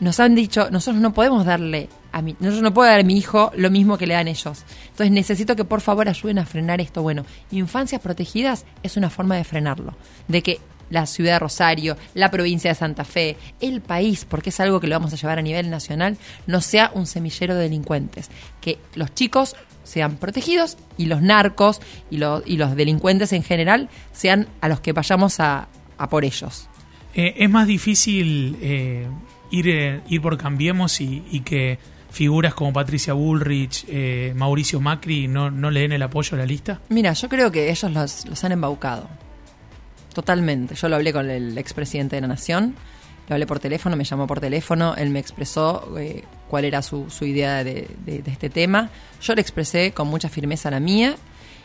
Nos 0.00 0.20
han 0.20 0.34
dicho, 0.34 0.70
nosotros 0.70 1.00
no 1.00 1.14
podemos 1.14 1.44
darle 1.44 1.88
a 2.12 2.20
mi, 2.20 2.32
nosotros 2.34 2.62
no 2.62 2.74
puedo 2.74 2.88
dar 2.88 3.00
a 3.00 3.04
mi 3.04 3.16
hijo 3.16 3.50
lo 3.56 3.70
mismo 3.70 3.96
que 3.96 4.06
le 4.06 4.14
dan 4.14 4.28
ellos. 4.28 4.64
Entonces 4.82 5.10
necesito 5.10 5.56
que 5.56 5.64
por 5.64 5.80
favor 5.80 6.08
ayuden 6.08 6.38
a 6.38 6.46
frenar 6.46 6.80
esto. 6.80 7.02
Bueno, 7.02 7.24
infancias 7.50 8.00
protegidas 8.00 8.64
es 8.82 8.96
una 8.96 9.10
forma 9.10 9.36
de 9.36 9.44
frenarlo, 9.44 9.94
de 10.28 10.42
que 10.42 10.60
la 10.90 11.06
ciudad 11.06 11.34
de 11.34 11.38
Rosario, 11.38 11.96
la 12.14 12.30
provincia 12.30 12.70
de 12.70 12.74
Santa 12.74 13.04
Fe, 13.04 13.36
el 13.60 13.80
país, 13.80 14.24
porque 14.24 14.50
es 14.50 14.60
algo 14.60 14.80
que 14.80 14.86
lo 14.86 14.96
vamos 14.96 15.12
a 15.12 15.16
llevar 15.16 15.38
a 15.38 15.42
nivel 15.42 15.70
nacional, 15.70 16.18
no 16.46 16.60
sea 16.60 16.90
un 16.94 17.06
semillero 17.06 17.54
de 17.54 17.62
delincuentes. 17.62 18.30
Que 18.60 18.78
los 18.94 19.14
chicos 19.14 19.56
sean 19.82 20.16
protegidos 20.16 20.76
y 20.96 21.06
los 21.06 21.22
narcos 21.22 21.80
y, 22.10 22.16
y 22.16 22.56
los 22.56 22.76
delincuentes 22.76 23.32
en 23.32 23.42
general 23.42 23.88
sean 24.12 24.48
a 24.60 24.68
los 24.68 24.80
que 24.80 24.92
vayamos 24.92 25.40
a, 25.40 25.68
por 26.10 26.24
ellos. 26.24 26.68
Eh, 27.14 27.34
es 27.38 27.50
más 27.50 27.66
difícil 27.66 28.56
eh, 28.60 29.06
ir, 29.50 29.68
eh, 29.68 30.00
ir 30.08 30.20
por 30.20 30.36
Cambiemos 30.36 31.00
y, 31.00 31.40
que 31.44 31.78
figuras 32.10 32.54
como 32.54 32.72
Patricia 32.72 33.12
Bullrich, 33.12 33.86
Mauricio 34.34 34.80
Macri 34.80 35.28
no, 35.28 35.50
no 35.50 35.70
le 35.70 35.80
den 35.80 35.92
el 35.92 36.02
apoyo 36.02 36.36
a 36.36 36.38
la 36.38 36.46
lista? 36.46 36.80
Mira, 36.88 37.12
yo 37.12 37.28
creo 37.28 37.50
que 37.50 37.70
ellos 37.70 37.90
los, 37.90 38.44
han 38.44 38.52
embaucado. 38.52 39.08
Totalmente. 40.12 40.74
Yo 40.76 40.88
lo 40.88 40.96
hablé 40.96 41.12
con 41.12 41.28
el 41.28 41.58
expresidente 41.58 42.16
de 42.16 42.22
la 42.22 42.28
Nación, 42.28 42.76
lo 43.28 43.34
hablé 43.34 43.46
por 43.46 43.58
teléfono, 43.58 43.96
me 43.96 44.04
llamó 44.04 44.28
por 44.28 44.38
teléfono, 44.38 44.94
él 44.96 45.10
me 45.10 45.18
expresó 45.18 45.92
cuál 46.48 46.64
era 46.64 46.82
su, 46.82 47.10
su 47.10 47.24
idea 47.24 47.64
de, 47.64 47.88
de, 48.04 48.22
este 48.26 48.48
tema. 48.48 48.90
Yo 49.20 49.34
le 49.34 49.40
expresé 49.40 49.92
con 49.92 50.06
mucha 50.06 50.28
firmeza 50.28 50.70
la 50.70 50.78
mía 50.78 51.16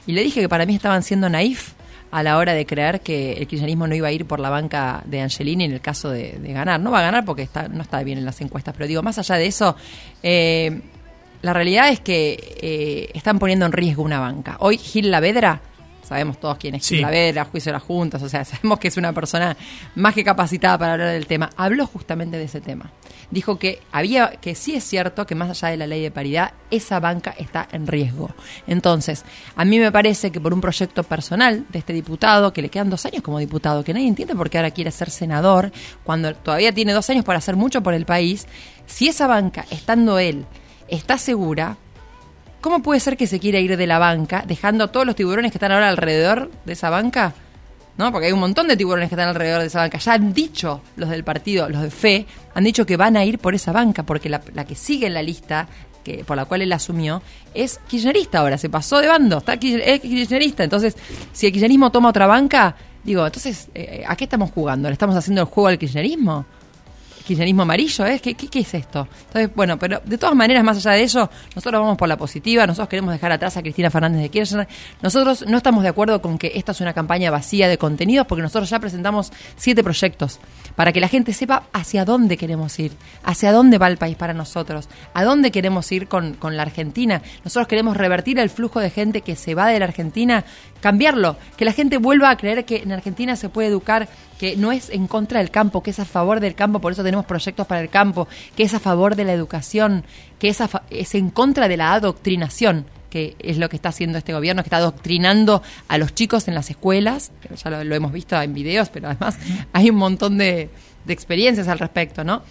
y 0.07 0.13
le 0.13 0.23
dije 0.23 0.41
que 0.41 0.49
para 0.49 0.65
mí 0.65 0.73
estaban 0.73 1.03
siendo 1.03 1.29
naif 1.29 1.73
a 2.11 2.23
la 2.23 2.37
hora 2.37 2.53
de 2.53 2.65
creer 2.65 3.01
que 3.01 3.33
el 3.33 3.47
kirchnerismo 3.47 3.87
no 3.87 3.95
iba 3.95 4.07
a 4.07 4.11
ir 4.11 4.25
por 4.25 4.39
la 4.39 4.49
banca 4.49 5.03
de 5.05 5.21
Angelini 5.21 5.65
en 5.65 5.73
el 5.73 5.81
caso 5.81 6.09
de, 6.09 6.39
ganar. 6.41 6.79
No 6.79 6.91
va 6.91 6.99
a 6.99 7.03
ganar 7.03 7.25
porque 7.25 7.47
no 7.71 7.81
está 7.81 8.03
bien 8.03 8.17
en 8.17 8.25
las 8.25 8.41
encuestas, 8.41 8.73
pero 8.75 8.87
digo, 8.87 9.03
más 9.03 9.19
allá 9.19 9.35
de 9.35 9.45
eso, 9.45 9.75
eh, 10.23 10.81
la 11.41 11.53
realidad 11.53 11.89
es 11.89 11.99
que 11.99 12.57
eh, 12.61 13.11
están 13.13 13.39
poniendo 13.39 13.65
en 13.65 13.71
riesgo 13.71 14.03
una 14.03 14.19
banca. 14.19 14.57
Hoy 14.59 14.77
Gil 14.77 15.11
Lavedra 15.11 15.61
sabemos 16.09 16.39
todos 16.39 16.57
quién 16.57 16.75
es 16.75 16.85
sí. 16.85 16.95
Gil 16.95 17.03
Lavedra, 17.03 17.45
juicio 17.45 17.71
de 17.71 17.73
las 17.73 17.83
juntas, 17.83 18.21
o 18.21 18.27
sea, 18.27 18.43
sabemos 18.45 18.79
que 18.79 18.89
es 18.89 18.97
una 18.97 19.13
persona 19.13 19.55
más 19.95 20.13
que 20.13 20.23
capacitada 20.23 20.77
para 20.77 20.93
hablar 20.93 21.09
del 21.09 21.27
tema. 21.27 21.49
Habló 21.55 21.87
justamente 21.87 22.37
de 22.37 22.43
ese 22.43 22.59
tema 22.59 22.91
dijo 23.31 23.59
que 23.59 23.79
había 23.91 24.31
que 24.31 24.55
sí 24.55 24.75
es 24.75 24.83
cierto 24.83 25.25
que 25.25 25.35
más 25.35 25.49
allá 25.49 25.69
de 25.69 25.77
la 25.77 25.87
ley 25.87 26.01
de 26.01 26.11
paridad 26.11 26.53
esa 26.71 26.99
banca 26.99 27.33
está 27.37 27.67
en 27.71 27.87
riesgo. 27.87 28.31
Entonces, 28.67 29.23
a 29.55 29.65
mí 29.65 29.79
me 29.79 29.91
parece 29.91 30.31
que 30.31 30.39
por 30.39 30.53
un 30.53 30.61
proyecto 30.61 31.03
personal 31.03 31.65
de 31.69 31.79
este 31.79 31.93
diputado 31.93 32.53
que 32.53 32.61
le 32.61 32.69
quedan 32.69 32.89
dos 32.89 33.05
años 33.05 33.21
como 33.21 33.39
diputado, 33.39 33.83
que 33.83 33.93
nadie 33.93 34.07
entiende 34.07 34.35
por 34.35 34.49
qué 34.49 34.57
ahora 34.57 34.71
quiere 34.71 34.91
ser 34.91 35.09
senador 35.09 35.71
cuando 36.03 36.33
todavía 36.35 36.73
tiene 36.73 36.93
dos 36.93 37.09
años 37.09 37.25
para 37.25 37.39
hacer 37.39 37.55
mucho 37.55 37.81
por 37.81 37.93
el 37.93 38.05
país, 38.05 38.47
si 38.85 39.07
esa 39.07 39.27
banca 39.27 39.65
estando 39.69 40.19
él 40.19 40.45
está 40.87 41.17
segura 41.17 41.77
¿Cómo 42.61 42.81
puede 42.81 42.99
ser 42.99 43.17
que 43.17 43.27
se 43.27 43.39
quiera 43.39 43.59
ir 43.59 43.77
de 43.77 43.87
la 43.87 43.99
banca, 43.99 44.43
dejando 44.47 44.85
a 44.85 44.87
todos 44.91 45.05
los 45.05 45.15
tiburones 45.15 45.51
que 45.51 45.57
están 45.57 45.71
ahora 45.71 45.89
alrededor 45.89 46.51
de 46.65 46.73
esa 46.73 46.89
banca 46.89 47.33
¿no? 47.99 48.13
Porque 48.13 48.27
hay 48.27 48.31
un 48.31 48.39
montón 48.39 48.69
de 48.69 48.77
tiburones 48.77 49.09
que 49.09 49.15
están 49.15 49.27
alrededor 49.27 49.59
de 49.59 49.67
esa 49.67 49.79
banca. 49.79 49.97
Ya 49.97 50.13
han 50.13 50.33
dicho 50.33 50.81
los 50.95 51.09
del 51.09 51.25
partido, 51.25 51.67
los 51.67 51.81
de 51.81 51.91
fe, 51.91 52.25
han 52.53 52.63
dicho 52.63 52.85
que 52.85 52.95
van 52.95 53.17
a 53.17 53.25
ir 53.25 53.39
por 53.39 53.53
esa 53.53 53.73
banca, 53.73 54.03
porque 54.03 54.29
la, 54.29 54.39
que 54.39 54.73
sigue 54.73 55.05
en 55.07 55.13
la 55.13 55.21
lista, 55.21 55.67
que 56.01 56.23
por 56.23 56.37
la 56.37 56.45
cual 56.45 56.61
él 56.61 56.71
asumió, 56.71 57.21
es 57.53 57.77
kirchnerista 57.89 58.39
ahora, 58.39 58.57
se 58.57 58.69
pasó 58.69 58.99
de 58.99 59.07
bando, 59.07 59.39
está 59.39 59.55
es 59.55 59.99
kirchnerista. 59.99 60.63
Entonces, 60.63 60.95
si 61.33 61.47
el 61.47 61.51
kirchnerismo 61.51 61.91
toma 61.91 62.07
otra 62.07 62.25
banca, 62.25 62.73
digo, 63.03 63.25
entonces, 63.25 63.67
eh, 63.75 64.05
¿a 64.07 64.15
qué 64.15 64.23
estamos 64.23 64.51
jugando? 64.51 64.87
¿Le 64.87 64.93
estamos 64.93 65.17
haciendo 65.17 65.41
el 65.41 65.47
juego 65.47 65.67
al 65.67 65.77
kirchnerismo? 65.77 66.45
Kirchnerismo 67.29 67.61
amarillo, 67.61 68.07
¿eh? 68.07 68.19
¿Qué, 68.19 68.33
qué, 68.33 68.59
es 68.59 68.73
esto? 68.73 69.07
Entonces, 69.27 69.51
bueno, 69.55 69.77
pero 69.77 70.01
de 70.03 70.17
todas 70.17 70.35
maneras, 70.35 70.63
más 70.63 70.77
allá 70.77 70.97
de 70.97 71.03
eso, 71.03 71.29
nosotros 71.55 71.79
vamos 71.79 71.95
por 71.95 72.07
la 72.07 72.17
positiva, 72.17 72.65
nosotros 72.65 72.89
queremos 72.89 73.13
dejar 73.13 73.31
atrás 73.31 73.55
a 73.55 73.61
Cristina 73.61 73.91
Fernández 73.91 74.21
de 74.23 74.29
Kirchner. 74.29 74.67
Nosotros 75.03 75.45
no 75.47 75.57
estamos 75.57 75.83
de 75.83 75.89
acuerdo 75.89 76.21
con 76.23 76.39
que 76.39 76.51
esta 76.55 76.71
es 76.71 76.81
una 76.81 76.93
campaña 76.93 77.29
vacía 77.29 77.67
de 77.67 77.77
contenidos, 77.77 78.25
porque 78.25 78.41
nosotros 78.41 78.67
ya 78.67 78.79
presentamos 78.79 79.31
siete 79.57 79.83
proyectos 79.83 80.39
para 80.79 80.93
que 80.93 81.01
la 81.01 81.09
gente 81.09 81.33
sepa 81.33 81.63
hacia 81.73 82.05
dónde 82.05 82.37
queremos 82.37 82.79
ir, 82.79 82.93
hacia 83.25 83.51
dónde 83.51 83.77
va 83.77 83.89
el 83.89 83.97
país 83.97 84.15
para 84.15 84.33
nosotros, 84.33 84.87
a 85.13 85.25
dónde 85.25 85.51
queremos 85.51 85.91
ir 85.91 86.07
con, 86.07 86.35
con 86.35 86.55
la 86.55 86.63
Argentina. 86.63 87.21
Nosotros 87.43 87.67
queremos 87.67 87.97
revertir 87.97 88.39
el 88.39 88.49
flujo 88.49 88.79
de 88.79 88.89
gente 88.89 89.19
que 89.19 89.35
se 89.35 89.55
va 89.55 89.67
de 89.67 89.77
la 89.77 89.83
Argentina, 89.83 90.45
cambiarlo, 90.79 91.35
que 91.57 91.65
la 91.65 91.73
gente 91.73 91.97
vuelva 91.97 92.29
a 92.29 92.37
creer 92.37 92.63
que 92.63 92.77
en 92.77 92.93
Argentina 92.93 93.35
se 93.35 93.49
puede 93.49 93.67
educar, 93.67 94.07
que 94.39 94.55
no 94.55 94.71
es 94.71 94.89
en 94.89 95.07
contra 95.07 95.39
del 95.39 95.51
campo, 95.51 95.83
que 95.83 95.91
es 95.91 95.99
a 95.99 96.05
favor 96.05 96.39
del 96.39 96.55
campo, 96.55 96.79
por 96.79 96.93
eso 96.93 97.03
tenemos 97.03 97.25
proyectos 97.25 97.67
para 97.67 97.81
el 97.81 97.89
campo, 97.89 98.29
que 98.55 98.63
es 98.63 98.73
a 98.73 98.79
favor 98.79 99.17
de 99.17 99.25
la 99.25 99.33
educación, 99.33 100.05
que 100.39 100.47
es, 100.47 100.63
es 100.91 101.13
en 101.13 101.29
contra 101.29 101.67
de 101.67 101.75
la 101.75 101.91
adoctrinación 101.91 102.85
que 103.09 103.35
es 103.39 103.57
lo 103.57 103.69
que 103.69 103.75
está 103.75 103.89
haciendo 103.89 104.17
este 104.17 104.33
gobierno, 104.33 104.63
que 104.63 104.67
está 104.67 104.77
adoctrinando 104.77 105.61
a 105.87 105.97
los 105.97 106.13
chicos 106.13 106.47
en 106.47 106.55
las 106.55 106.69
escuelas, 106.69 107.31
ya 107.63 107.69
lo, 107.83 107.95
hemos 107.95 108.11
visto 108.11 108.39
en 108.41 108.53
videos, 108.53 108.89
pero 108.89 109.07
además 109.07 109.37
hay 109.73 109.89
un 109.89 109.97
montón 109.97 110.37
de, 110.37 110.69
de 111.05 111.13
experiencias 111.13 111.67
al 111.67 111.79
respecto, 111.79 112.23
¿no? 112.23 112.43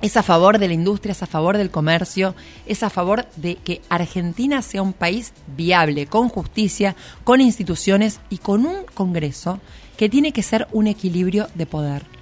es 0.00 0.16
a 0.16 0.22
favor 0.22 0.58
de 0.58 0.68
la 0.68 0.74
industria, 0.74 1.12
es 1.12 1.22
a 1.22 1.26
favor 1.26 1.56
del 1.56 1.70
comercio, 1.70 2.34
es 2.66 2.82
a 2.82 2.90
favor 2.90 3.26
de 3.36 3.56
que 3.56 3.82
Argentina 3.88 4.62
sea 4.62 4.82
un 4.82 4.92
país 4.92 5.32
viable, 5.56 6.06
con 6.06 6.28
justicia, 6.28 6.94
con 7.24 7.40
instituciones 7.40 8.20
y 8.30 8.38
con 8.38 8.64
un 8.64 8.84
Congreso 8.94 9.60
que 9.96 10.08
tiene 10.08 10.32
que 10.32 10.44
ser 10.44 10.68
un 10.72 10.86
equilibrio 10.86 11.48
de 11.54 11.66
poder. 11.66 12.17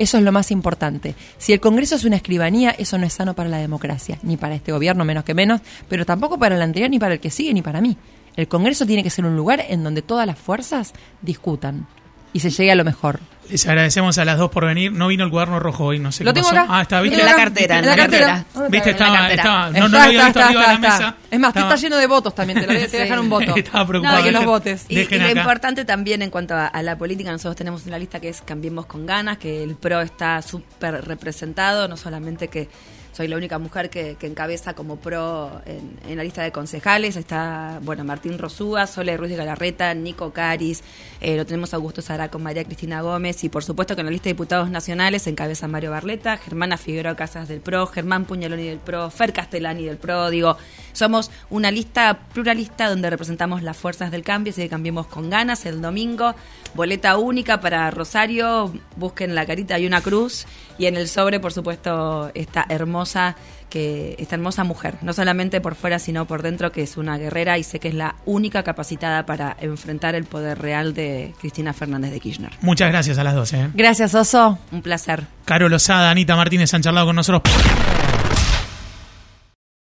Eso 0.00 0.16
es 0.16 0.24
lo 0.24 0.32
más 0.32 0.50
importante. 0.50 1.14
Si 1.36 1.52
el 1.52 1.60
Congreso 1.60 1.94
es 1.94 2.04
una 2.04 2.16
escribanía, 2.16 2.70
eso 2.70 2.96
no 2.96 3.04
es 3.04 3.12
sano 3.12 3.34
para 3.34 3.50
la 3.50 3.58
democracia, 3.58 4.18
ni 4.22 4.38
para 4.38 4.54
este 4.54 4.72
gobierno 4.72 5.04
menos 5.04 5.24
que 5.24 5.34
menos, 5.34 5.60
pero 5.90 6.06
tampoco 6.06 6.38
para 6.38 6.56
el 6.56 6.62
anterior, 6.62 6.88
ni 6.88 6.98
para 6.98 7.12
el 7.12 7.20
que 7.20 7.28
sigue, 7.28 7.52
ni 7.52 7.60
para 7.60 7.82
mí. 7.82 7.98
El 8.34 8.48
Congreso 8.48 8.86
tiene 8.86 9.02
que 9.02 9.10
ser 9.10 9.26
un 9.26 9.36
lugar 9.36 9.62
en 9.68 9.84
donde 9.84 10.00
todas 10.00 10.26
las 10.26 10.38
fuerzas 10.38 10.94
discutan 11.20 11.86
y 12.32 12.40
se 12.40 12.50
llegue 12.50 12.72
a 12.72 12.74
lo 12.74 12.84
mejor. 12.84 13.20
Les 13.50 13.66
agradecemos 13.66 14.16
a 14.18 14.24
las 14.24 14.38
dos 14.38 14.50
por 14.50 14.64
venir. 14.64 14.92
No 14.92 15.08
vino 15.08 15.24
el 15.24 15.30
cuaderno 15.30 15.58
rojo 15.58 15.86
hoy, 15.86 15.98
no 15.98 16.12
sé 16.12 16.22
¿Lo 16.22 16.30
qué 16.32 16.40
tengo 16.40 16.50
pasó. 16.50 16.60
acá? 16.62 16.78
Ah, 16.78 16.82
está, 16.82 17.00
¿viste? 17.00 17.18
En 17.18 17.26
la 17.26 17.34
cartera, 17.34 17.78
en 17.80 17.86
la 17.86 17.96
cartera. 17.96 18.44
¿Viste? 18.68 18.90
Estaba, 18.90 19.28
estaba, 19.28 19.70
no, 19.70 19.80
no 19.80 19.88
lo 19.88 19.98
había 19.98 20.24
visto 20.26 20.40
arriba 20.40 20.60
de 20.60 20.72
la 20.74 20.78
mesa. 20.78 21.16
Es 21.30 21.40
más, 21.40 21.56
está 21.56 21.74
lleno 21.74 21.96
de 21.96 22.06
votos 22.06 22.34
también, 22.34 22.60
te 22.60 22.66
lo 22.66 22.72
voy 22.72 22.82
a 22.82 22.86
dejar 22.86 23.18
un 23.18 23.28
voto. 23.28 23.56
Estaba 23.56 23.86
preocupado. 23.86 24.18
No, 24.18 24.24
que 24.24 24.30
los 24.30 24.44
votes. 24.44 24.86
Y, 24.88 25.00
y 25.00 25.18
lo 25.18 25.30
importante 25.30 25.84
también 25.84 26.22
en 26.22 26.30
cuanto 26.30 26.54
a, 26.54 26.82
la 26.82 26.96
política, 26.96 27.32
nosotros 27.32 27.56
tenemos 27.56 27.86
una 27.86 27.98
lista 27.98 28.20
que 28.20 28.28
es 28.28 28.40
Cambiemos 28.42 28.86
con 28.86 29.04
ganas, 29.04 29.38
que 29.38 29.62
el 29.62 29.74
PRO 29.74 30.00
está 30.00 30.40
súper 30.42 31.04
representado, 31.04 31.88
no 31.88 31.96
solamente 31.96 32.48
que 32.48 32.68
soy 33.12 33.28
la 33.28 33.36
única 33.36 33.58
mujer 33.58 33.90
que, 33.90 34.16
encabeza 34.20 34.74
como 34.74 34.96
pro 34.96 35.60
en, 35.66 36.16
la 36.16 36.22
lista 36.22 36.42
de 36.42 36.52
concejales. 36.52 37.16
Está, 37.16 37.80
bueno, 37.82 38.04
Martín 38.04 38.38
Rosúa, 38.38 38.86
Sole 38.86 39.16
Ruiz 39.16 39.30
de 39.30 39.36
Galarreta, 39.36 39.92
Nico 39.94 40.32
Caris, 40.32 40.82
eh, 41.20 41.36
lo 41.36 41.44
tenemos 41.44 41.74
Augusto 41.74 42.02
Sara 42.02 42.30
con 42.30 42.42
María 42.42 42.64
Cristina 42.64 43.00
Gómez 43.02 43.42
y 43.44 43.48
por 43.48 43.64
supuesto 43.64 43.94
que 43.94 44.00
en 44.00 44.06
la 44.06 44.12
lista 44.12 44.24
de 44.24 44.34
diputados 44.34 44.70
nacionales 44.70 45.26
encabeza 45.26 45.68
Mario 45.68 45.90
Barleta, 45.90 46.36
Germana 46.36 46.76
Figueroa 46.76 47.16
Casas 47.16 47.48
del 47.48 47.60
PRO, 47.60 47.86
Germán 47.86 48.24
Puñaloni 48.24 48.66
del 48.66 48.78
PRO, 48.78 49.10
Fer 49.10 49.32
Castellani 49.32 49.84
del 49.84 49.96
PRO, 49.96 50.30
digo, 50.30 50.56
somos 50.92 51.30
una 51.50 51.70
lista 51.70 52.20
pluralista 52.32 52.88
donde 52.88 53.10
representamos 53.10 53.62
las 53.62 53.76
fuerzas 53.76 54.10
del 54.10 54.22
cambio, 54.22 54.52
así 54.52 54.62
que 54.62 54.68
cambiemos 54.68 55.06
con 55.06 55.30
ganas 55.30 55.66
el 55.66 55.80
domingo, 55.80 56.34
boleta 56.74 57.18
única 57.18 57.60
para 57.60 57.90
Rosario, 57.90 58.72
busquen 58.96 59.34
la 59.34 59.46
carita 59.46 59.78
y 59.78 59.86
una 59.86 60.00
cruz 60.00 60.46
y 60.78 60.86
en 60.86 60.96
el 60.96 61.08
sobre, 61.08 61.40
por 61.40 61.52
supuesto, 61.52 62.30
esta 62.34 62.62
hermosa 63.00 63.36
que 63.70 64.16
esta 64.18 64.34
hermosa 64.34 64.64
mujer, 64.64 64.96
no 65.00 65.12
solamente 65.12 65.60
por 65.60 65.76
fuera, 65.76 65.98
sino 65.98 66.26
por 66.26 66.42
dentro, 66.42 66.72
que 66.72 66.82
es 66.82 66.96
una 66.96 67.16
guerrera 67.16 67.56
y 67.56 67.62
sé 67.62 67.78
que 67.78 67.88
es 67.88 67.94
la 67.94 68.16
única 68.26 68.62
capacitada 68.62 69.24
para 69.24 69.56
enfrentar 69.60 70.14
el 70.16 70.24
poder 70.24 70.58
real 70.58 70.92
de 70.92 71.32
Cristina 71.40 71.72
Fernández 71.72 72.10
de 72.10 72.20
Kirchner. 72.20 72.50
Muchas 72.60 72.90
gracias 72.90 73.16
a 73.18 73.24
las 73.24 73.34
dos. 73.34 73.52
¿eh? 73.52 73.70
Gracias, 73.74 74.14
Oso. 74.14 74.58
Un 74.72 74.82
placer. 74.82 75.24
Caro 75.44 75.68
Lozada, 75.68 76.10
Anita 76.10 76.36
Martínez 76.36 76.74
han 76.74 76.82
charlado 76.82 77.06
con 77.06 77.16
nosotros. 77.16 77.42